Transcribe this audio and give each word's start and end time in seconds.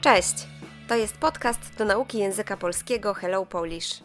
Cześć! 0.00 0.34
To 0.88 0.94
jest 0.94 1.16
podcast 1.16 1.76
do 1.78 1.84
nauki 1.84 2.18
języka 2.18 2.56
polskiego 2.56 3.14
Hello 3.14 3.46
Polish. 3.46 4.02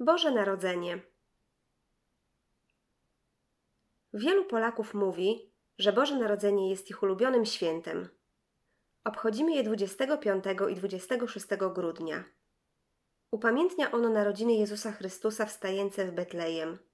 Boże 0.00 0.30
Narodzenie. 0.30 1.00
Wielu 4.14 4.44
Polaków 4.44 4.94
mówi, 4.94 5.52
że 5.78 5.92
Boże 5.92 6.16
Narodzenie 6.16 6.70
jest 6.70 6.90
ich 6.90 7.02
ulubionym 7.02 7.46
świętem. 7.46 8.08
Obchodzimy 9.04 9.52
je 9.52 9.62
25 9.62 10.44
i 10.70 10.74
26 10.74 11.46
grudnia. 11.74 12.24
Upamiętnia 13.30 13.90
ono 13.92 14.08
narodziny 14.08 14.52
Jezusa 14.52 14.92
Chrystusa 14.92 15.46
wstające 15.46 16.06
w 16.06 16.12
Betlejem. 16.12 16.91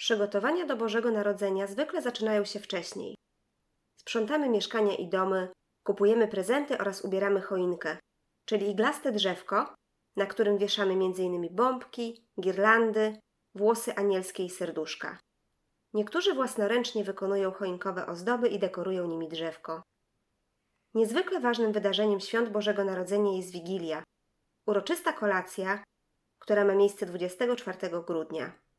Przygotowania 0.00 0.66
do 0.66 0.76
Bożego 0.76 1.10
Narodzenia 1.10 1.66
zwykle 1.66 2.02
zaczynają 2.02 2.44
się 2.44 2.60
wcześniej. 2.60 3.16
Sprzątamy 3.96 4.48
mieszkania 4.48 4.94
i 4.94 5.08
domy, 5.08 5.48
kupujemy 5.86 6.28
prezenty 6.28 6.78
oraz 6.78 7.04
ubieramy 7.04 7.40
choinkę, 7.40 7.98
czyli 8.44 8.70
iglaste 8.70 9.12
drzewko, 9.12 9.74
na 10.16 10.26
którym 10.26 10.58
wieszamy 10.58 10.92
m.in. 10.92 11.54
bombki, 11.56 12.24
girlandy, 12.40 13.20
włosy 13.54 13.94
anielskie 13.94 14.44
i 14.44 14.50
serduszka. 14.50 15.18
Niektórzy 15.94 16.34
własnoręcznie 16.34 17.04
wykonują 17.04 17.52
choinkowe 17.52 18.06
ozdoby 18.06 18.48
i 18.48 18.58
dekorują 18.58 19.06
nimi 19.06 19.28
drzewko. 19.28 19.82
Niezwykle 20.94 21.40
ważnym 21.40 21.72
wydarzeniem 21.72 22.20
świąt 22.20 22.48
Bożego 22.48 22.84
Narodzenia 22.84 23.36
jest 23.36 23.52
Wigilia, 23.52 24.02
uroczysta 24.66 25.12
kolacja, 25.12 25.84
która 26.38 26.64
ma 26.64 26.74
miejsce 26.74 27.06
24 27.06 27.90
grudnia. 28.06 28.69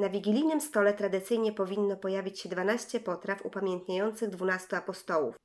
Na 0.00 0.08
wigilijnym 0.08 0.60
stole 0.60 0.94
tradycyjnie 0.94 1.52
powinno 1.52 1.96
pojawić 1.96 2.40
się 2.40 2.48
12 2.48 3.00
potraw 3.00 3.46
upamiętniających 3.46 4.30
12 4.30 4.76
apostołów, 4.76 5.36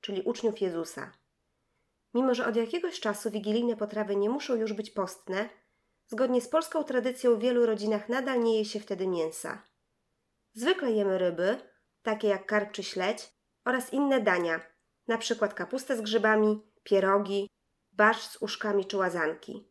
czyli 0.00 0.22
uczniów 0.22 0.60
Jezusa. 0.60 1.12
Mimo, 2.14 2.34
że 2.34 2.46
od 2.46 2.56
jakiegoś 2.56 3.00
czasu 3.00 3.30
wigilijne 3.30 3.76
potrawy 3.76 4.16
nie 4.16 4.30
muszą 4.30 4.54
już 4.54 4.72
być 4.72 4.90
postne, 4.90 5.48
zgodnie 6.06 6.40
z 6.40 6.48
polską 6.48 6.84
tradycją 6.84 7.36
w 7.36 7.40
wielu 7.40 7.66
rodzinach 7.66 8.08
nadal 8.08 8.42
nie 8.42 8.58
je 8.58 8.64
się 8.64 8.80
wtedy 8.80 9.06
mięsa. 9.06 9.62
Zwykle 10.52 10.92
jemy 10.92 11.18
ryby, 11.18 11.58
takie 12.02 12.28
jak 12.28 12.46
karp 12.46 12.72
czy 12.72 12.82
śledź, 12.82 13.32
oraz 13.64 13.92
inne 13.92 14.20
dania, 14.20 14.60
np. 15.08 15.48
kapustę 15.48 15.96
z 15.96 16.00
grzybami, 16.00 16.62
pierogi, 16.82 17.48
barszcz 17.92 18.30
z 18.30 18.42
uszkami 18.42 18.84
czy 18.84 18.96
łazanki. 18.96 19.68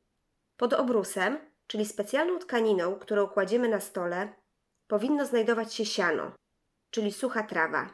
Pod 0.57 0.73
obrusem 0.73 1.54
czyli 1.67 1.85
specjalną 1.85 2.39
tkaniną, 2.39 2.95
którą 2.95 3.27
kładziemy 3.27 3.69
na 3.69 3.79
stole, 3.79 4.33
powinno 4.87 5.25
znajdować 5.25 5.73
się 5.73 5.85
siano, 5.85 6.31
czyli 6.89 7.11
sucha 7.11 7.43
trawa. 7.43 7.93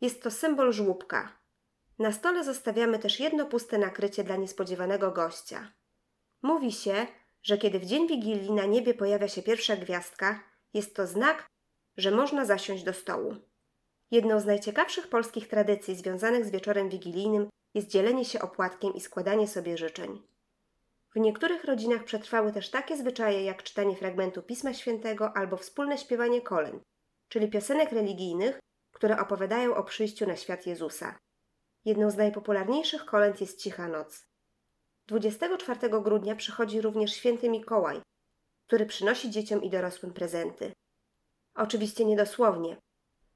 Jest 0.00 0.22
to 0.22 0.30
symbol 0.30 0.72
żłóbka. 0.72 1.38
Na 1.98 2.12
stole 2.12 2.44
zostawiamy 2.44 2.98
też 2.98 3.20
jedno 3.20 3.46
puste 3.46 3.78
nakrycie 3.78 4.24
dla 4.24 4.36
niespodziewanego 4.36 5.10
gościa. 5.10 5.72
Mówi 6.42 6.72
się, 6.72 7.06
że 7.42 7.58
kiedy 7.58 7.78
w 7.78 7.86
dzień 7.86 8.08
Wigilii 8.08 8.52
na 8.52 8.64
niebie 8.64 8.94
pojawia 8.94 9.28
się 9.28 9.42
pierwsza 9.42 9.76
gwiazdka, 9.76 10.40
jest 10.74 10.96
to 10.96 11.06
znak, 11.06 11.46
że 11.96 12.10
można 12.10 12.44
zasiąść 12.44 12.84
do 12.84 12.92
stołu. 12.92 13.36
Jedną 14.10 14.40
z 14.40 14.46
najciekawszych 14.46 15.08
polskich 15.08 15.48
tradycji 15.48 15.96
związanych 15.96 16.44
z 16.44 16.50
wieczorem 16.50 16.88
wigilijnym 16.88 17.48
jest 17.74 17.88
dzielenie 17.88 18.24
się 18.24 18.40
opłatkiem 18.40 18.94
i 18.94 19.00
składanie 19.00 19.48
sobie 19.48 19.78
życzeń. 19.78 20.22
W 21.14 21.20
niektórych 21.20 21.64
rodzinach 21.64 22.04
przetrwały 22.04 22.52
też 22.52 22.70
takie 22.70 22.96
zwyczaje 22.96 23.44
jak 23.44 23.62
czytanie 23.62 23.96
fragmentu 23.96 24.42
Pisma 24.42 24.74
Świętego 24.74 25.36
albo 25.36 25.56
wspólne 25.56 25.98
śpiewanie 25.98 26.42
kolęd, 26.42 26.82
czyli 27.28 27.50
piosenek 27.50 27.92
religijnych, 27.92 28.58
które 28.92 29.20
opowiadają 29.20 29.74
o 29.74 29.84
przyjściu 29.84 30.26
na 30.26 30.36
świat 30.36 30.66
Jezusa. 30.66 31.18
Jedną 31.84 32.10
z 32.10 32.16
najpopularniejszych 32.16 33.04
kolęd 33.04 33.40
jest 33.40 33.62
Cicha 33.62 33.88
Noc. 33.88 34.26
24 35.06 36.00
grudnia 36.00 36.36
przychodzi 36.36 36.80
również 36.80 37.12
święty 37.12 37.48
Mikołaj, 37.48 38.00
który 38.66 38.86
przynosi 38.86 39.30
dzieciom 39.30 39.62
i 39.62 39.70
dorosłym 39.70 40.12
prezenty. 40.12 40.72
Oczywiście 41.54 42.04
niedosłownie. 42.04 42.76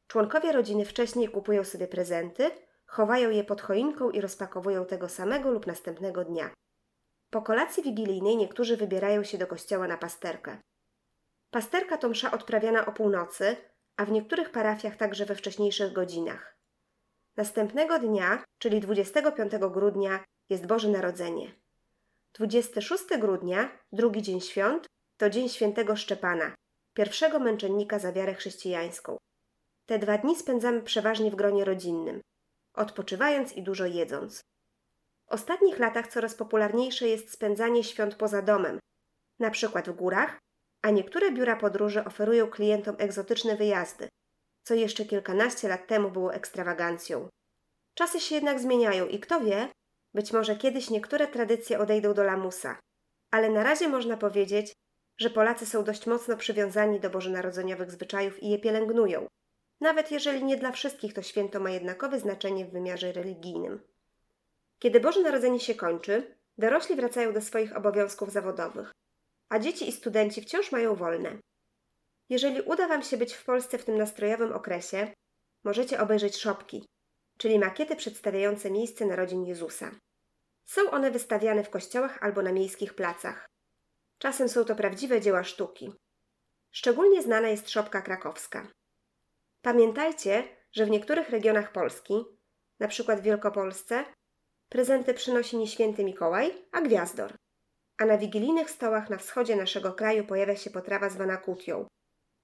Członkowie 0.06 0.52
rodziny 0.52 0.84
wcześniej 0.84 1.28
kupują 1.28 1.64
sobie 1.64 1.88
prezenty, 1.88 2.50
chowają 2.86 3.30
je 3.30 3.44
pod 3.44 3.60
choinką 3.60 4.10
i 4.10 4.20
rozpakowują 4.20 4.86
tego 4.86 5.08
samego 5.08 5.50
lub 5.50 5.66
następnego 5.66 6.24
dnia. 6.24 6.50
Po 7.30 7.42
kolacji 7.42 7.82
wigilijnej 7.82 8.36
niektórzy 8.36 8.76
wybierają 8.76 9.24
się 9.24 9.38
do 9.38 9.46
kościoła 9.46 9.88
na 9.88 9.96
pasterkę. 9.96 10.58
Pasterka 11.50 11.96
to 11.98 12.08
msza 12.08 12.30
odprawiana 12.30 12.86
o 12.86 12.92
północy, 12.92 13.56
a 13.96 14.04
w 14.04 14.10
niektórych 14.10 14.50
parafiach 14.50 14.96
także 14.96 15.26
we 15.26 15.34
wcześniejszych 15.34 15.92
godzinach. 15.92 16.58
Następnego 17.36 17.98
dnia, 17.98 18.44
czyli 18.58 18.80
25 18.80 19.52
grudnia, 19.70 20.24
jest 20.50 20.66
Boże 20.66 20.88
Narodzenie. 20.88 21.54
26 22.32 23.04
grudnia, 23.18 23.78
drugi 23.92 24.22
dzień 24.22 24.40
świąt, 24.40 24.86
to 25.16 25.30
dzień 25.30 25.48
świętego 25.48 25.96
Szczepana, 25.96 26.54
pierwszego 26.94 27.38
męczennika 27.38 27.98
za 27.98 28.12
wiarę 28.12 28.34
chrześcijańską. 28.34 29.16
Te 29.86 29.98
dwa 29.98 30.18
dni 30.18 30.36
spędzamy 30.36 30.82
przeważnie 30.82 31.30
w 31.30 31.36
gronie 31.36 31.64
rodzinnym, 31.64 32.20
odpoczywając 32.74 33.52
i 33.52 33.62
dużo 33.62 33.86
jedząc. 33.86 34.40
W 35.28 35.32
ostatnich 35.32 35.78
latach 35.78 36.06
coraz 36.06 36.34
popularniejsze 36.34 37.08
jest 37.08 37.32
spędzanie 37.32 37.84
świąt 37.84 38.14
poza 38.14 38.42
domem, 38.42 38.78
na 39.38 39.50
przykład 39.50 39.88
w 39.88 39.92
górach, 39.92 40.38
a 40.82 40.90
niektóre 40.90 41.32
biura 41.32 41.56
podróży 41.56 42.04
oferują 42.04 42.50
klientom 42.50 42.96
egzotyczne 42.98 43.56
wyjazdy, 43.56 44.08
co 44.62 44.74
jeszcze 44.74 45.04
kilkanaście 45.04 45.68
lat 45.68 45.86
temu 45.86 46.10
było 46.10 46.34
ekstrawagancją. 46.34 47.28
Czasy 47.94 48.20
się 48.20 48.34
jednak 48.34 48.60
zmieniają 48.60 49.06
i 49.06 49.20
kto 49.20 49.40
wie, 49.40 49.68
być 50.14 50.32
może 50.32 50.56
kiedyś 50.56 50.90
niektóre 50.90 51.26
tradycje 51.26 51.78
odejdą 51.78 52.14
do 52.14 52.24
lamusa, 52.24 52.78
ale 53.30 53.50
na 53.50 53.62
razie 53.62 53.88
można 53.88 54.16
powiedzieć, 54.16 54.72
że 55.18 55.30
Polacy 55.30 55.66
są 55.66 55.84
dość 55.84 56.06
mocno 56.06 56.36
przywiązani 56.36 57.00
do 57.00 57.10
bożonarodzeniowych 57.10 57.90
zwyczajów 57.90 58.42
i 58.42 58.48
je 58.50 58.58
pielęgnują, 58.58 59.26
nawet 59.80 60.10
jeżeli 60.10 60.44
nie 60.44 60.56
dla 60.56 60.72
wszystkich 60.72 61.14
to 61.14 61.22
święto 61.22 61.60
ma 61.60 61.70
jednakowe 61.70 62.20
znaczenie 62.20 62.66
w 62.66 62.70
wymiarze 62.70 63.12
religijnym. 63.12 63.80
Kiedy 64.78 65.00
Boże 65.00 65.22
Narodzenie 65.22 65.60
się 65.60 65.74
kończy, 65.74 66.38
dorośli 66.58 66.96
wracają 66.96 67.32
do 67.32 67.40
swoich 67.40 67.76
obowiązków 67.76 68.32
zawodowych, 68.32 68.92
a 69.48 69.58
dzieci 69.58 69.88
i 69.88 69.92
studenci 69.92 70.42
wciąż 70.42 70.72
mają 70.72 70.94
wolne. 70.94 71.38
Jeżeli 72.28 72.60
uda 72.60 72.88
Wam 72.88 73.02
się 73.02 73.16
być 73.16 73.34
w 73.34 73.44
Polsce 73.44 73.78
w 73.78 73.84
tym 73.84 73.98
nastrojowym 73.98 74.52
okresie, 74.52 75.12
możecie 75.64 76.00
obejrzeć 76.00 76.36
szopki, 76.36 76.86
czyli 77.38 77.58
makiety 77.58 77.96
przedstawiające 77.96 78.70
miejsce 78.70 79.06
narodzin 79.06 79.44
Jezusa. 79.44 79.90
Są 80.64 80.90
one 80.90 81.10
wystawiane 81.10 81.64
w 81.64 81.70
kościołach 81.70 82.18
albo 82.20 82.42
na 82.42 82.52
miejskich 82.52 82.94
placach. 82.94 83.48
Czasem 84.18 84.48
są 84.48 84.64
to 84.64 84.74
prawdziwe 84.76 85.20
dzieła 85.20 85.44
sztuki. 85.44 85.92
Szczególnie 86.70 87.22
znana 87.22 87.48
jest 87.48 87.70
szopka 87.70 88.02
krakowska. 88.02 88.68
Pamiętajcie, 89.62 90.44
że 90.72 90.86
w 90.86 90.90
niektórych 90.90 91.30
regionach 91.30 91.72
Polski, 91.72 92.24
np. 92.80 93.16
w 93.16 93.22
Wielkopolsce, 93.22 94.04
Prezenty 94.68 95.14
przynosi 95.14 95.56
nie 95.56 95.66
święty 95.66 96.04
Mikołaj, 96.04 96.52
a 96.72 96.80
gwiazdor. 96.80 97.34
A 97.98 98.04
na 98.04 98.18
wigilijnych 98.18 98.70
stołach 98.70 99.10
na 99.10 99.18
wschodzie 99.18 99.56
naszego 99.56 99.92
kraju 99.92 100.26
pojawia 100.26 100.56
się 100.56 100.70
potrawa 100.70 101.08
zwana 101.10 101.36
kutią, 101.36 101.86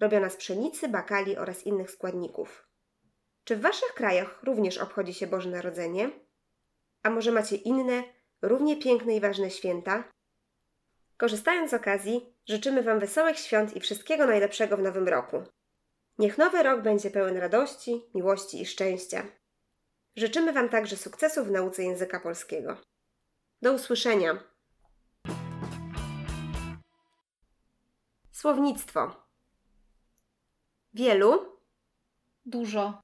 robiona 0.01 0.31
z 0.31 0.37
pszenicy, 0.37 0.89
bakali 0.89 1.37
oraz 1.37 1.67
innych 1.67 1.91
składników. 1.91 2.69
Czy 3.45 3.57
w 3.57 3.61
Waszych 3.61 3.95
krajach 3.95 4.43
również 4.43 4.79
obchodzi 4.79 5.15
się 5.15 5.27
Boże 5.27 5.51
Narodzenie? 5.51 6.11
A 7.03 7.11
może 7.11 7.33
macie 7.33 7.57
inne, 7.57 8.03
równie 8.43 8.77
piękne 8.77 9.17
i 9.17 9.21
ważne 9.21 9.51
święta? 9.51 10.05
Korzystając 11.17 11.71
z 11.71 11.75
okazji, 11.75 12.35
życzymy 12.49 12.83
Wam 12.83 12.99
wesołych 12.99 13.39
świąt 13.39 13.77
i 13.77 13.81
wszystkiego 13.81 14.27
najlepszego 14.27 14.77
w 14.77 14.83
nowym 14.83 15.09
roku. 15.09 15.43
Niech 16.19 16.39
nowy 16.39 16.63
rok 16.63 16.83
będzie 16.83 17.11
pełen 17.11 17.37
radości, 17.37 18.03
miłości 18.15 18.63
i 18.63 18.67
szczęścia. 18.67 19.27
Życzymy 20.17 20.53
Wam 20.53 20.69
także 20.69 20.97
sukcesów 20.97 21.49
w 21.49 21.51
nauce 21.51 21.83
języka 21.83 22.21
polskiego. 22.21 22.77
Do 23.63 23.73
usłyszenia. 23.73 24.39
Słownictwo. 28.33 29.27
Wielu. 30.95 31.59
Dużo. 32.47 33.01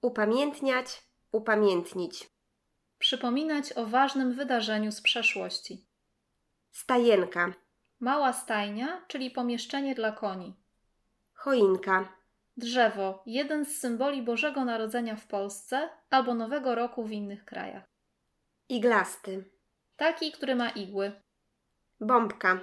Upamiętniać, 0.00 1.02
upamiętnić. 1.32 2.30
Przypominać 2.98 3.72
o 3.72 3.86
ważnym 3.86 4.32
wydarzeniu 4.32 4.92
z 4.92 5.00
przeszłości. 5.00 5.86
Stajenka. 6.70 7.54
Mała 8.00 8.32
stajnia, 8.32 9.04
czyli 9.08 9.30
pomieszczenie 9.30 9.94
dla 9.94 10.12
koni. 10.12 10.54
Choinka. 11.32 12.19
Drzewo 12.60 13.22
jeden 13.26 13.64
z 13.64 13.78
symboli 13.78 14.22
Bożego 14.22 14.64
Narodzenia 14.64 15.16
w 15.16 15.26
Polsce 15.26 15.88
albo 16.10 16.34
Nowego 16.34 16.74
Roku 16.74 17.04
w 17.04 17.12
innych 17.12 17.44
krajach. 17.44 17.84
Iglasty. 18.68 19.44
Taki, 19.96 20.32
który 20.32 20.54
ma 20.54 20.70
igły. 20.70 21.12
Bombka. 22.00 22.60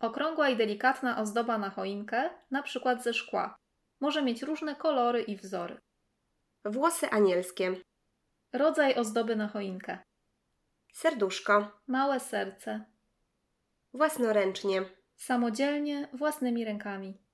Okrągła 0.00 0.48
i 0.48 0.56
delikatna 0.56 1.18
ozdoba 1.18 1.58
na 1.58 1.70
choinkę, 1.70 2.30
na 2.50 2.62
przykład 2.62 3.02
ze 3.02 3.14
szkła. 3.14 3.58
Może 4.00 4.22
mieć 4.22 4.42
różne 4.42 4.76
kolory 4.76 5.22
i 5.22 5.36
wzory. 5.36 5.80
Włosy 6.64 7.10
anielskie. 7.10 7.76
Rodzaj 8.52 8.94
ozdoby 8.94 9.36
na 9.36 9.48
choinkę. 9.48 9.98
Serduszko. 10.92 11.80
Małe 11.86 12.20
serce. 12.20 12.84
Własnoręcznie. 13.94 14.82
Samodzielnie, 15.16 16.08
własnymi 16.12 16.64
rękami. 16.64 17.27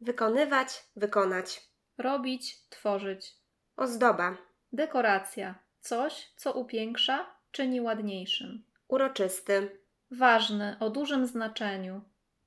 Wykonywać, 0.00 0.84
wykonać. 0.96 1.68
Robić, 1.98 2.68
tworzyć. 2.68 3.34
Ozdoba. 3.76 4.36
Dekoracja. 4.72 5.54
Coś, 5.80 6.32
co 6.36 6.52
upiększa, 6.52 7.26
czyni 7.50 7.80
ładniejszym. 7.80 8.64
Uroczysty. 8.88 9.78
Ważny, 10.10 10.76
o 10.80 10.90
dużym 10.90 11.26
znaczeniu. 11.26 12.02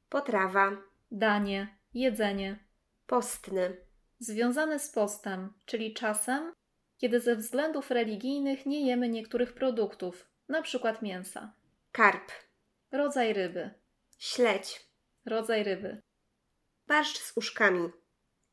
Potrawa. 0.09 0.71
Danie, 1.11 1.77
jedzenie. 1.93 2.59
Postny. 3.07 3.77
Związane 4.19 4.79
z 4.79 4.91
postem, 4.91 5.53
czyli 5.65 5.93
czasem, 5.93 6.53
kiedy 6.97 7.19
ze 7.19 7.35
względów 7.35 7.91
religijnych 7.91 8.65
nie 8.65 8.87
jemy 8.87 9.09
niektórych 9.09 9.53
produktów, 9.53 10.27
np. 10.49 10.95
mięsa. 11.01 11.53
Karp. 11.91 12.31
Rodzaj 12.91 13.33
ryby. 13.33 13.69
Śledź. 14.19 14.89
Rodzaj 15.25 15.63
ryby. 15.63 16.01
Barszcz 16.87 17.19
z 17.19 17.37
uszkami. 17.37 17.89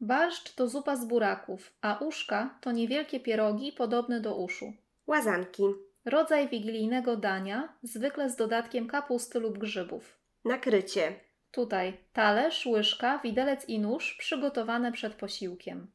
Barszcz 0.01 0.55
to 0.55 0.69
zupa 0.69 0.97
z 0.97 1.05
buraków, 1.05 1.73
a 1.81 1.99
uszka 1.99 2.59
to 2.61 2.73
niewielkie 2.73 3.21
pierogi 3.21 3.73
podobne 3.73 4.21
do 4.21 4.37
uszu. 4.37 4.73
Łazanki. 5.07 5.63
Rodzaj 6.05 6.49
wigilijnego 6.49 7.17
dania, 7.17 7.77
zwykle 7.83 8.31
z 8.31 8.37
dodatkiem 8.37 8.87
kapusty 8.87 9.41
lub 9.41 9.59
grzybów. 9.59 10.19
Nakrycie. 10.45 11.21
Tutaj 11.51 11.97
talerz, 12.13 12.67
łyżka, 12.67 13.19
widelec 13.19 13.69
i 13.69 13.79
nóż 13.79 14.15
przygotowane 14.15 14.93
przed 14.93 15.15
posiłkiem. 15.15 15.93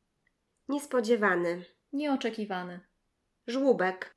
Niespodziewany. 0.69 1.65
Nieoczekiwany. 1.93 2.79
Żłóbek. 3.47 4.15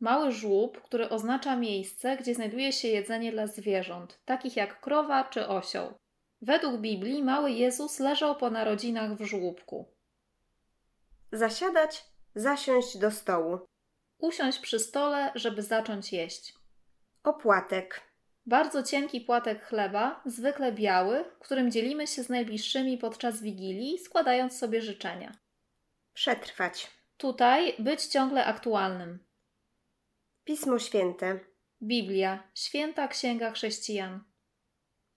Mały 0.00 0.32
żłób, 0.32 0.82
który 0.82 1.08
oznacza 1.08 1.56
miejsce, 1.56 2.16
gdzie 2.16 2.34
znajduje 2.34 2.72
się 2.72 2.88
jedzenie 2.88 3.32
dla 3.32 3.46
zwierząt, 3.46 4.20
takich 4.24 4.56
jak 4.56 4.80
krowa 4.80 5.24
czy 5.24 5.48
osioł. 5.48 5.94
Według 6.42 6.80
Biblii 6.80 7.22
mały 7.22 7.50
Jezus 7.50 7.98
leżał 7.98 8.36
po 8.36 8.50
narodzinach 8.50 9.16
w 9.16 9.24
żłóbku. 9.24 9.88
Zasiadać, 11.32 12.04
zasiąść 12.34 12.98
do 12.98 13.10
stołu. 13.10 13.58
Usiąść 14.18 14.58
przy 14.58 14.78
stole, 14.78 15.32
żeby 15.34 15.62
zacząć 15.62 16.12
jeść. 16.12 16.54
Opłatek. 17.22 18.00
Bardzo 18.46 18.82
cienki 18.82 19.20
płatek 19.20 19.64
chleba, 19.64 20.22
zwykle 20.26 20.72
biały, 20.72 21.24
którym 21.40 21.70
dzielimy 21.70 22.06
się 22.06 22.22
z 22.22 22.28
najbliższymi 22.28 22.98
podczas 22.98 23.42
wigilii, 23.42 23.98
składając 23.98 24.58
sobie 24.58 24.82
życzenia. 24.82 25.38
Przetrwać. 26.14 26.90
Tutaj 27.16 27.74
być 27.78 28.06
ciągle 28.06 28.44
aktualnym. 28.44 29.18
Pismo 30.44 30.78
Święte. 30.78 31.40
Biblia, 31.82 32.50
święta 32.54 33.08
księga 33.08 33.50
chrześcijan. 33.50 34.24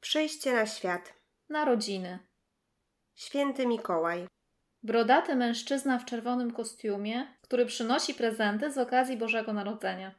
Przyjście 0.02 0.54
na 0.54 0.66
świat. 0.66 1.14
Narodziny. 1.50 2.20
Święty 3.16 3.68
Mikołaj. 3.68 4.28
Brodaty 4.84 5.36
mężczyzna 5.36 6.00
w 6.00 6.06
czerwonym 6.06 6.52
kostiumie, 6.52 7.38
który 7.42 7.66
przynosi 7.66 8.14
prezenty 8.14 8.72
z 8.72 8.78
okazji 8.78 9.18
Bożego 9.18 9.54
Narodzenia. 9.54 10.16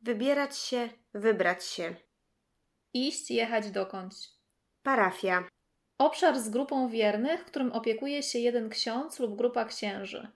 Wybierać 0.00 0.58
się, 0.58 0.88
wybrać 1.14 1.64
się. 1.64 1.94
Iść, 2.94 3.30
jechać 3.30 3.70
dokądś. 3.70 4.16
Parafia. 4.82 5.48
Obszar 5.98 6.38
z 6.38 6.48
grupą 6.48 6.88
wiernych, 6.88 7.44
którym 7.44 7.72
opiekuje 7.72 8.22
się 8.22 8.38
jeden 8.38 8.68
ksiądz 8.68 9.20
lub 9.20 9.36
grupa 9.36 9.64
księży. 9.64 10.28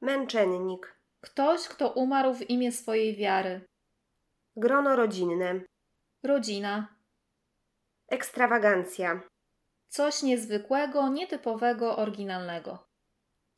Męczennik. 0.00 1.00
Ktoś, 1.20 1.68
kto 1.68 1.92
umarł 1.92 2.34
w 2.34 2.50
imię 2.50 2.72
swojej 2.72 3.16
wiary. 3.16 3.66
Grono 4.56 4.96
rodzinne. 4.96 5.60
Rodzina. 6.22 6.93
Ekstrawagancja. 8.08 9.20
Coś 9.88 10.22
niezwykłego, 10.22 11.08
nietypowego, 11.08 11.96
oryginalnego. 11.96 12.86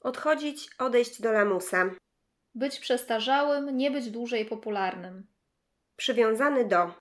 Odchodzić, 0.01 0.69
odejść 0.79 1.21
do 1.23 1.33
lamusa. 1.33 1.91
Być 2.55 2.79
przestarzałym, 2.79 3.77
nie 3.77 3.91
być 3.91 4.11
dłużej 4.11 4.45
popularnym. 4.45 5.27
Przywiązany 5.97 6.65
do. 6.65 6.95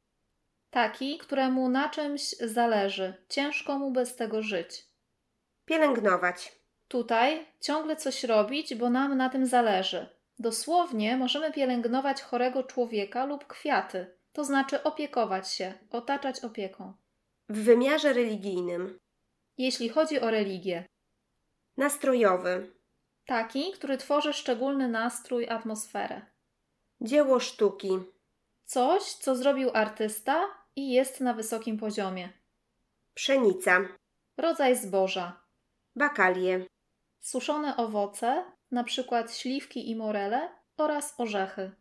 Taki, 0.70 1.18
któremu 1.18 1.70
na 1.70 1.90
czymś 1.90 2.30
zależy, 2.30 3.26
ciężko 3.30 3.80
mu 3.80 3.92
bez 3.92 4.16
tego 4.16 4.42
żyć. 4.42 4.86
Pielęgnować. 5.66 6.60
Tutaj 6.88 7.48
ciągle 7.60 7.96
coś 7.96 8.24
robić, 8.24 8.76
bo 8.76 8.90
nam 8.90 9.18
na 9.18 9.30
tym 9.30 9.46
zależy. 9.46 10.10
Dosłownie 10.40 11.18
możemy 11.18 11.52
pielęgnować 11.52 12.22
chorego 12.22 12.64
człowieka 12.64 13.26
lub 13.26 13.48
kwiaty, 13.48 14.16
to 14.34 14.44
znaczy 14.44 14.84
opiekować 14.84 15.52
się, 15.52 15.74
otaczać 15.92 16.40
opieką. 16.40 16.94
W 17.50 17.64
wymiarze 17.64 18.14
religijnym. 18.14 19.00
Jeśli 19.58 19.90
chodzi 19.90 20.20
o 20.20 20.32
religię, 20.32 20.86
Nastrojowy. 21.78 22.76
taki, 23.26 23.72
który 23.72 23.98
tworzy 23.98 24.34
szczególny 24.34 24.88
nastrój, 24.88 25.50
atmosferę. 25.50 26.22
Dzieło 27.02 27.40
sztuki. 27.40 27.90
Coś, 28.66 29.02
co 29.04 29.36
zrobił 29.36 29.70
artysta 29.74 30.48
i 30.76 30.92
jest 30.92 31.22
na 31.22 31.34
wysokim 31.34 31.78
poziomie. 31.78 32.30
Pszenica. 33.14 33.80
Rodzaj 34.38 34.76
zboża. 34.76 35.42
Bakalie. 35.96 36.66
Suszone 37.20 37.78
owoce, 37.78 38.46
na 38.72 38.84
przykład 38.84 39.36
śliwki 39.36 39.90
i 39.90 39.96
morele 39.96 40.50
oraz 40.78 41.14
orzechy. 41.18 41.72